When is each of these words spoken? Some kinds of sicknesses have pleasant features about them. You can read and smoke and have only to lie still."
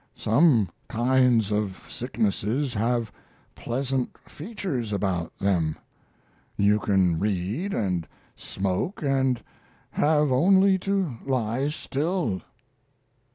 Some 0.15 0.67
kinds 0.89 1.51
of 1.51 1.83
sicknesses 1.87 2.73
have 2.73 3.11
pleasant 3.53 4.17
features 4.27 4.91
about 4.91 5.37
them. 5.37 5.77
You 6.57 6.79
can 6.79 7.19
read 7.19 7.71
and 7.71 8.07
smoke 8.35 9.03
and 9.03 9.43
have 9.91 10.31
only 10.31 10.79
to 10.79 11.17
lie 11.23 11.69
still." 11.69 12.41